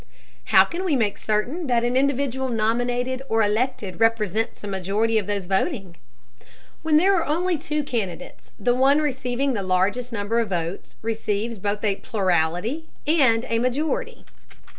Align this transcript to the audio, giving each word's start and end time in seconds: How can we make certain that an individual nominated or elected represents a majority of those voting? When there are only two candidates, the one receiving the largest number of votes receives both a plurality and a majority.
How 0.45 0.65
can 0.65 0.83
we 0.83 0.95
make 0.95 1.19
certain 1.19 1.67
that 1.67 1.83
an 1.83 1.95
individual 1.95 2.49
nominated 2.49 3.21
or 3.29 3.43
elected 3.43 3.99
represents 3.99 4.63
a 4.63 4.67
majority 4.67 5.19
of 5.19 5.27
those 5.27 5.45
voting? 5.45 5.95
When 6.81 6.97
there 6.97 7.15
are 7.17 7.25
only 7.27 7.55
two 7.55 7.83
candidates, 7.83 8.49
the 8.59 8.73
one 8.73 8.97
receiving 8.99 9.53
the 9.53 9.61
largest 9.61 10.11
number 10.11 10.39
of 10.39 10.49
votes 10.49 10.97
receives 11.03 11.59
both 11.59 11.83
a 11.83 11.97
plurality 11.97 12.89
and 13.05 13.45
a 13.47 13.59
majority. 13.59 14.25